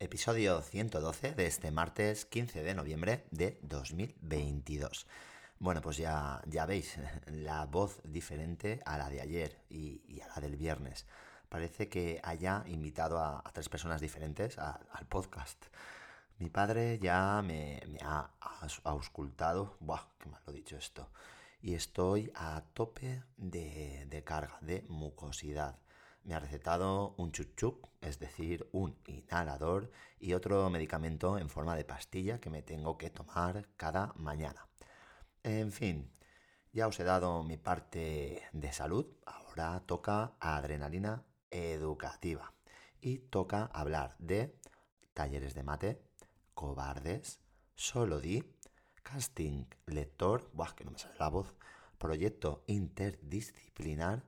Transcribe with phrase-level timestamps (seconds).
[0.00, 5.08] episodio 112 de este martes 15 de noviembre de 2022.
[5.58, 10.40] Bueno, pues ya, ya veis, la voz diferente a la de ayer y, a la
[10.40, 11.06] del viernes.
[11.48, 15.66] Parece que haya invitado a, tres personas diferentes al podcast.
[16.38, 18.30] Mi padre ya me, ha
[18.84, 21.10] auscultado, ¡buah, qué mal lo dicho esto!
[21.60, 25.76] Y estoy a tope de, de carga, de mucosidad
[26.28, 29.90] me ha recetado un chuchuc, es decir, un inhalador
[30.20, 34.68] y otro medicamento en forma de pastilla que me tengo que tomar cada mañana.
[35.42, 36.12] En fin,
[36.70, 42.52] ya os he dado mi parte de salud, ahora toca adrenalina educativa
[43.00, 44.54] y toca hablar de
[45.14, 46.02] talleres de mate,
[46.52, 47.40] cobardes,
[47.74, 48.44] solo di,
[49.02, 51.56] casting lector, buah, que no me sale la voz,
[51.96, 54.27] proyecto interdisciplinar,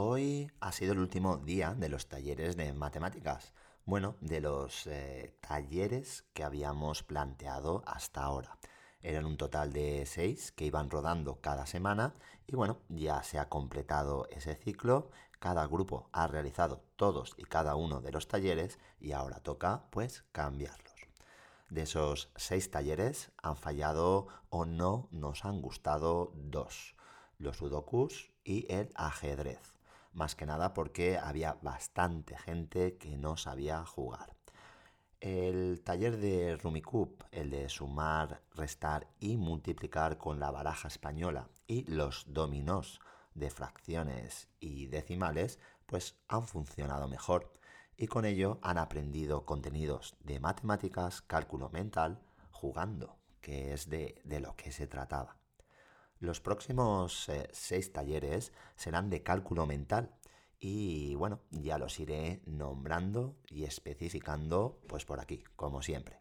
[0.00, 3.52] Hoy ha sido el último día de los talleres de matemáticas.
[3.84, 8.58] Bueno, de los eh, talleres que habíamos planteado hasta ahora.
[9.02, 12.14] Eran un total de seis que iban rodando cada semana
[12.46, 15.10] y bueno, ya se ha completado ese ciclo.
[15.40, 20.22] Cada grupo ha realizado todos y cada uno de los talleres y ahora toca pues
[20.30, 20.94] cambiarlos.
[21.70, 26.94] De esos seis talleres han fallado o no nos han gustado dos,
[27.38, 29.77] los sudokus y el ajedrez
[30.12, 34.36] más que nada porque había bastante gente que no sabía jugar.
[35.20, 41.82] El taller de Rumicup, el de sumar, restar y multiplicar con la baraja española y
[41.90, 43.00] los dominós
[43.34, 47.52] de fracciones y decimales, pues han funcionado mejor
[47.96, 52.20] y con ello han aprendido contenidos de matemáticas, cálculo mental,
[52.52, 55.36] jugando, que es de, de lo que se trataba.
[56.20, 60.14] Los próximos eh, seis talleres serán de cálculo mental
[60.58, 66.20] y bueno, ya los iré nombrando y especificando pues por aquí, como siempre.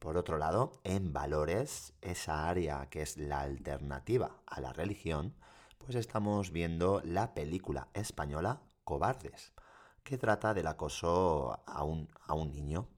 [0.00, 5.34] Por otro lado, en valores, esa área que es la alternativa a la religión,
[5.78, 9.52] pues estamos viendo la película española Cobardes,
[10.02, 12.88] que trata del acoso a un, a un niño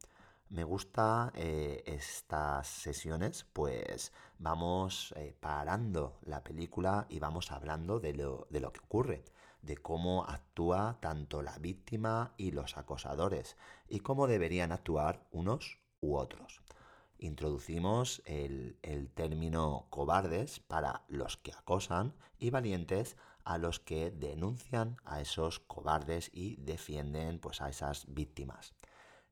[0.51, 8.15] me gusta eh, estas sesiones, pues vamos eh, parando la película y vamos hablando de
[8.15, 9.25] lo, de lo que ocurre,
[9.63, 13.57] de cómo actúa tanto la víctima y los acosadores
[13.89, 16.63] y cómo deberían actuar unos u otros.
[17.19, 24.97] Introducimos el, el, término cobardes para los que acosan y valientes a los que denuncian
[25.05, 28.75] a esos cobardes y defienden pues, a esas víctimas.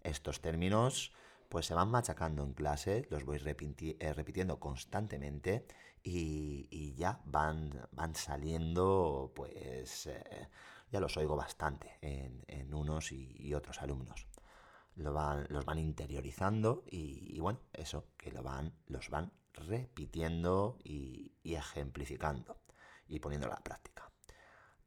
[0.09, 1.13] Estos términos
[1.49, 5.67] pues se van machacando en clase, los voy eh, repitiendo constantemente
[6.03, 10.49] y, ya van, saliendo, pues eh,
[10.91, 14.27] ya los oigo bastante en, unos y, otros alumnos.
[14.97, 21.33] Lo van, los van interiorizando y, bueno, eso, que lo van, los van repitiendo y,
[21.43, 22.59] y ejemplificando
[23.07, 24.08] y poniendo a la práctica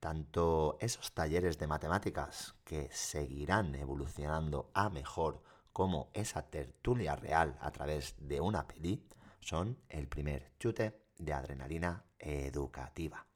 [0.02, 7.72] tanto esos talleres de matemáticas que seguirán evolucionando a mejor como esa tertulia real a
[7.72, 9.08] través de una peli
[9.40, 13.28] son el primer chute de adrenalina educativa.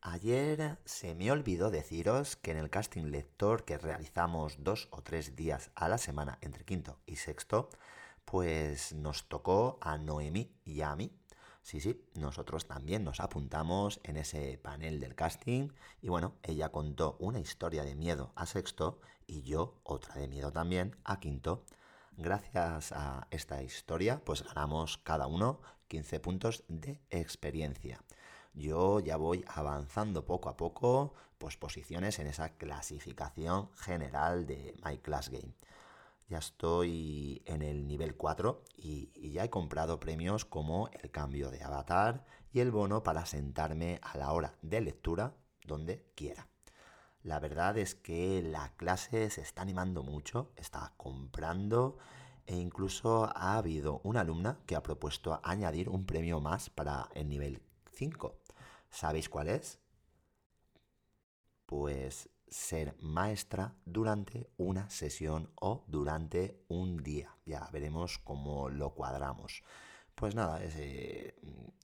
[0.00, 5.36] Ayer se me olvidó deciros que en el casting lector que realizamos dos o tres
[5.36, 7.70] días a la semana entre quinto y sexto,
[8.32, 11.12] pues nos tocó a Noemí y a mí.
[11.60, 15.68] Sí, sí, nosotros también nos apuntamos en ese panel del casting
[16.00, 20.50] y bueno, ella contó una historia de miedo a sexto y yo otra de miedo
[20.50, 21.66] también a quinto.
[22.16, 28.02] Gracias a esta historia, pues ganamos cada uno 15 puntos de experiencia
[28.54, 34.98] yo ya voy avanzando poco a poco, pues posiciones en esa clasificación general de My
[34.98, 35.54] Class Game.
[36.32, 41.62] Ya estoy en el nivel 4 y, ya he comprado premios como el cambio de
[41.62, 42.24] avatar
[42.54, 45.36] y el bono para sentarme a la hora de lectura
[45.66, 46.48] donde quiera.
[47.22, 51.98] La verdad es que la clase se está animando mucho, está comprando
[52.46, 57.28] e incluso ha habido una alumna que ha propuesto añadir un premio más para el
[57.28, 57.60] nivel
[57.92, 58.38] 5.
[58.88, 59.80] ¿Sabéis cuál es?
[61.66, 67.36] Pues ser maestra durante una sesión o durante un día.
[67.46, 69.62] Ya veremos cómo lo cuadramos.
[70.14, 71.34] Pues nada, eh,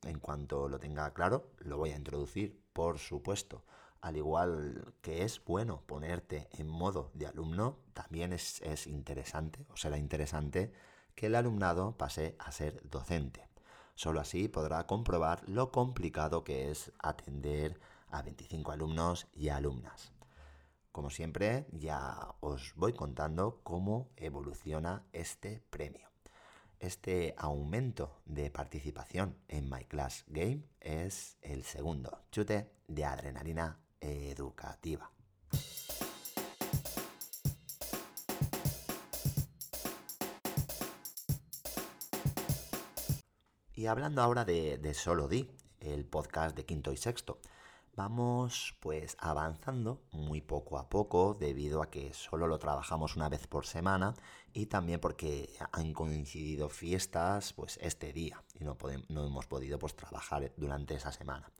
[0.05, 3.65] en cuanto lo tenga claro, lo voy a introducir, por supuesto.
[4.01, 9.77] Al igual que es bueno ponerte en modo de alumno, también es, es interesante, o
[9.77, 10.73] será interesante,
[11.15, 13.49] que el alumnado pase a ser docente.
[13.95, 17.81] Solo así podrá comprobar lo complicado que es atender
[18.11, 20.13] a 25 alumnos y alumnas.
[20.99, 26.09] Como siempre, ya os voy contando cómo evoluciona este premio.
[26.81, 35.13] Este aumento de participación en My Class Game es el segundo chute de adrenalina educativa.
[43.73, 45.49] Y hablando ahora de, de Solo Di,
[45.79, 47.39] el podcast de quinto y sexto,
[47.99, 53.49] vamos pues avanzando muy poco a poco debido a que solo lo trabajamos una vez
[53.49, 54.15] por semana
[54.53, 58.79] y también porque han coincidido fiestas pues este día y no,
[59.09, 61.51] no hemos podido pues trabajar durante esa semana.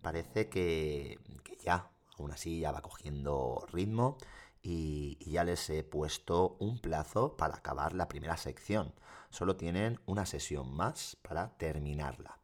[0.00, 1.18] Parece que,
[1.64, 4.18] ya, aún así ya va cogiendo ritmo
[4.62, 8.94] y, y ya les he puesto un plazo para acabar la primera sección.
[9.30, 12.41] Solo tienen una sesión más para terminarla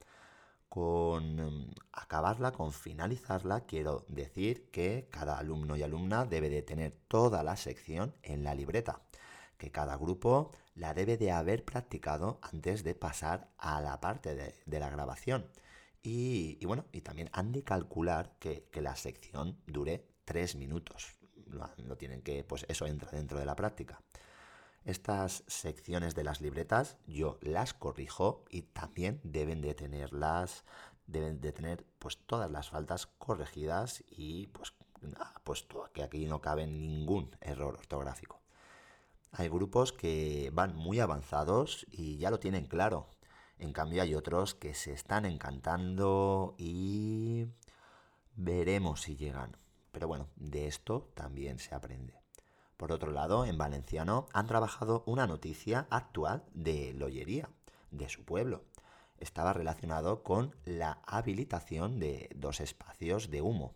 [0.68, 6.92] con em, acabarla, con finalizarla, quiero decir que cada alumno y alumna debe de tener
[7.08, 9.02] toda la sección en la libreta,
[9.56, 14.78] que cada grupo la debe de haber practicado antes de pasar a la parte de,
[14.78, 15.50] la grabación.
[16.02, 21.18] Y, bueno, y también han de calcular que, la sección dure tres minutos.
[21.78, 24.00] no tienen que, pues eso entra dentro de la práctica.
[24.88, 30.64] Estas secciones de las libretas yo las corrijo y también deben de tenerlas,
[31.06, 34.72] deben de tener pues todas las faltas corregidas y pues
[35.44, 38.40] puesto que aquí no cabe ningún error ortográfico.
[39.32, 43.10] Hay grupos que van muy avanzados y ya lo tienen claro.
[43.58, 47.44] En cambio hay otros que se están encantando y
[48.36, 49.54] veremos si llegan.
[49.92, 52.14] Pero bueno, de esto también se aprende.
[52.78, 57.50] Por otro lado, en valenciano han trabajado una noticia actual de Loyería,
[57.90, 58.62] de su pueblo.
[59.18, 63.74] Estaba relacionado con la habilitación de dos espacios de humo.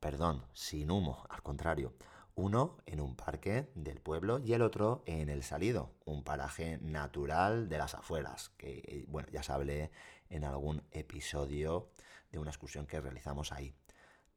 [0.00, 1.94] Perdón, sin humo, al contrario.
[2.34, 7.68] Uno en un parque del pueblo y el otro en el Salido, un paraje natural
[7.68, 9.92] de las afueras, que bueno, ya se hablé
[10.28, 11.88] en algún episodio
[12.32, 13.76] de una excursión que realizamos ahí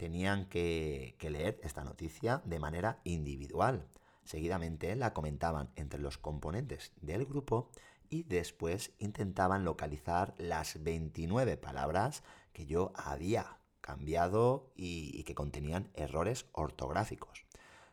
[0.01, 3.87] tenían que, leer esta noticia de manera individual.
[4.23, 7.69] Seguidamente la comentaban entre los componentes del grupo
[8.09, 16.47] y después intentaban localizar las 29 palabras que yo había cambiado y, que contenían errores
[16.53, 17.45] ortográficos.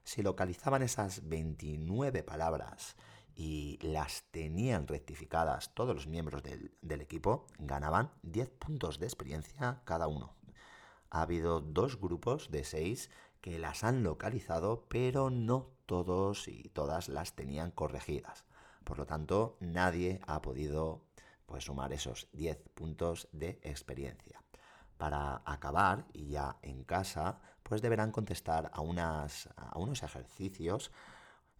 [0.03, 2.97] Si localizaban esas 29 palabras
[3.35, 10.09] y las tenían rectificadas todos los miembros del equipo, ganaban 10 puntos de experiencia cada
[10.09, 10.38] uno
[11.11, 13.11] ha habido dos grupos de seis
[13.41, 18.45] que las han localizado, pero no todos y todas las tenían corregidas.
[18.85, 21.03] Por lo tanto, nadie ha podido
[21.47, 24.43] pues, sumar esos 10 puntos de experiencia.
[24.97, 30.91] Para acabar, y ya en casa, pues deberán contestar a, unas, a unos ejercicios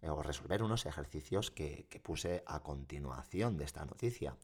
[0.01, 4.35] eh, o resolver unos ejercicios que, que puse a continuación de esta noticia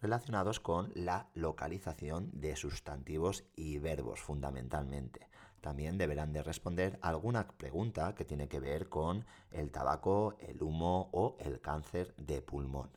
[0.00, 5.28] relacionados con la localización de sustantivos y verbos fundamentalmente.
[5.60, 11.10] También deberán de responder alguna pregunta que tiene que ver con el tabaco, el humo
[11.12, 12.90] o el cáncer de pulmón.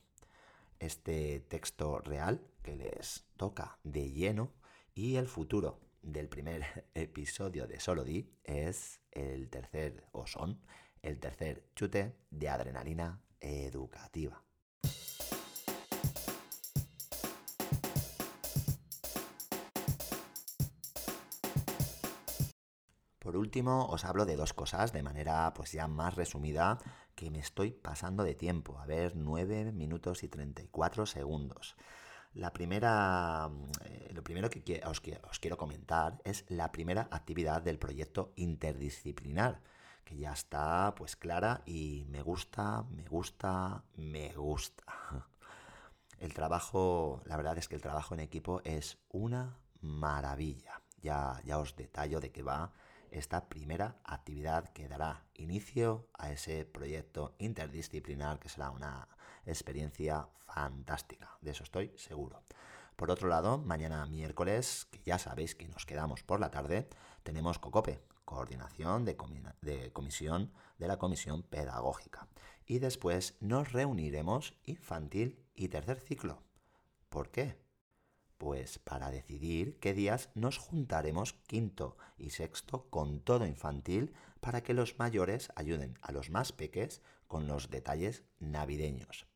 [0.80, 4.52] Este texto real que les toca de lleno
[4.96, 10.62] y el futuro del primer episodio de Solo Di es el tercer, o son,
[11.02, 14.42] el tercer chute de adrenalina educativa.
[23.24, 26.78] Por último, os hablo de dos cosas de manera pues ya más resumida
[27.16, 28.78] que me estoy pasando de tiempo.
[28.80, 31.78] A ver, 9 minutos y 34 segundos.
[32.34, 33.50] La primera,
[33.86, 39.62] eh, lo primero que os, os quiero comentar es la primera actividad del proyecto interdisciplinar,
[40.04, 44.84] que ya está pues clara y me gusta, me gusta, me gusta.
[46.20, 50.82] El trabajo, la verdad es que el trabajo en equipo es una maravilla.
[51.02, 52.74] Ya, ya os detallo de qué va
[53.14, 59.08] esta primera actividad que dará inicio a ese proyecto interdisciplinar que será una
[59.46, 62.44] experiencia fantástica, de eso estoy seguro.
[62.96, 66.88] Por otro lado, mañana miércoles, que ya sabéis que nos quedamos por la tarde,
[67.24, 69.16] tenemos COCOPE, coordinación de,
[69.92, 72.28] comisión de la Comisión Pedagógica.
[72.66, 76.44] Y después nos reuniremos infantil y tercer ciclo.
[77.10, 77.63] ¿Por qué?
[78.44, 84.74] Pues para decidir qué días nos juntaremos quinto y sexto con todo infantil para que
[84.74, 89.28] los mayores ayuden a los más peques con los detalles navideños.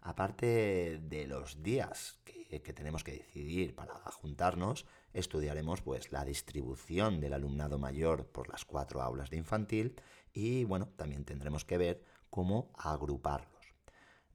[0.00, 7.34] Aparte de los días que, tenemos que decidir para juntarnos, estudiaremos pues la distribución del
[7.34, 9.94] alumnado mayor por las cuatro aulas de infantil
[10.32, 13.57] y bueno, también tendremos que ver cómo agruparlos.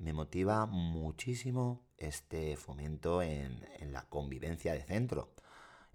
[0.04, 3.62] Me motiva muchísimo este fomento en,
[3.94, 5.34] la convivencia de centro.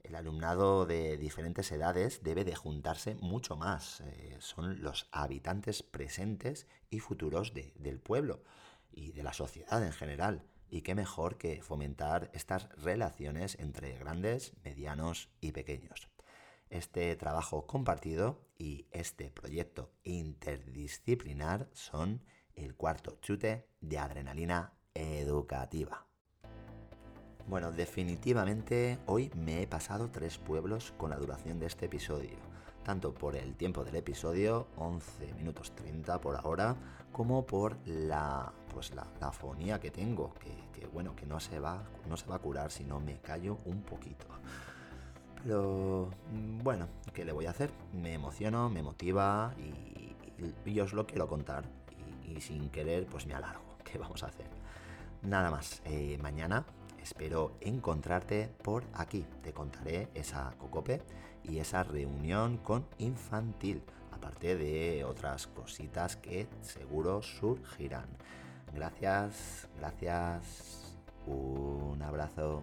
[0.03, 4.01] El alumnado de diferentes edades debe de juntarse mucho más.
[4.01, 8.43] Eh, son los habitantes presentes y futuros del pueblo
[8.91, 10.43] y de la sociedad en general.
[10.71, 16.09] Y qué mejor que fomentar estas relaciones entre grandes, medianos y pequeños.
[16.71, 22.23] Este trabajo compartido y este proyecto interdisciplinar son
[22.59, 26.07] el cuarto chute de adrenalina educativa.
[27.47, 32.49] Bueno, definitivamente hoy me he pasado tres pueblos con la duración de este episodio
[32.89, 36.75] tanto por el tiempo del episodio, 11 minutos 30 por ahora,
[37.13, 40.33] como por la, pues la, afonía que tengo,
[40.73, 43.59] que, bueno, que no se, va, no se va a curar si no me callo
[43.67, 44.25] un poquito.
[45.43, 46.09] Pero
[46.63, 47.71] bueno, ¿qué le voy a hacer?
[47.93, 51.65] Me emociono, me motiva y, os lo quiero contar.
[52.37, 53.77] Y, sin querer, pues me alargo.
[53.85, 54.47] ¿Qué vamos a hacer?
[55.23, 56.65] Nada más, eh, mañana
[57.03, 59.25] espero encontrarte por aquí.
[59.43, 61.03] Te contaré esa cocope
[61.43, 63.83] y esa reunión con infantil,
[64.13, 68.09] aparte de otras cositas que seguro surgirán.
[68.75, 72.63] Gracias, gracias, un abrazo.